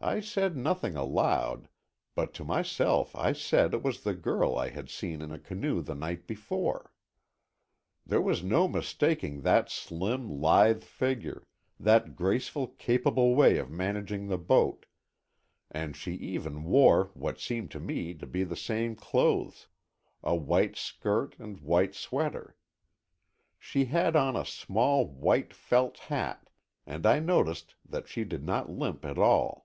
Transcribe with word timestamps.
I 0.00 0.18
said 0.20 0.56
nothing 0.56 0.96
aloud, 0.96 1.68
but 2.16 2.34
to 2.34 2.44
myself 2.44 3.14
I 3.14 3.32
said 3.32 3.72
it 3.72 3.82
was 3.84 4.02
the 4.02 4.12
girl 4.12 4.56
I 4.56 4.70
had 4.70 4.90
seen 4.90 5.22
in 5.22 5.30
a 5.30 5.38
canoe 5.38 5.82
the 5.82 5.94
night 5.94 6.26
before. 6.26 6.92
There 8.04 8.20
was 8.20 8.42
no 8.42 8.66
mistaking 8.66 9.42
that 9.42 9.70
slim, 9.70 10.28
lithe 10.28 10.82
figure, 10.82 11.46
that 11.78 12.16
graceful 12.16 12.66
capable 12.66 13.36
way 13.36 13.56
of 13.56 13.70
managing 13.70 14.26
the 14.26 14.36
boat, 14.36 14.84
and 15.70 15.96
she 15.96 16.12
even 16.14 16.64
wore 16.64 17.12
what 17.14 17.38
seemed 17.38 17.70
to 17.70 17.80
me 17.80 18.14
to 18.14 18.26
be 18.26 18.42
the 18.42 18.56
same 18.56 18.96
clothes, 18.96 19.68
a 20.24 20.34
white 20.34 20.74
skirt 20.76 21.38
and 21.38 21.60
white 21.60 21.94
sweater. 21.94 22.56
She 23.60 23.84
had 23.86 24.16
on 24.16 24.34
a 24.36 24.44
small 24.44 25.06
white 25.06 25.54
felt 25.54 25.98
hat, 25.98 26.50
and 26.84 27.06
I 27.06 27.20
noticed 27.20 27.76
that 27.88 28.08
she 28.08 28.24
did 28.24 28.42
not 28.44 28.68
limp 28.68 29.04
at 29.04 29.18
all. 29.18 29.64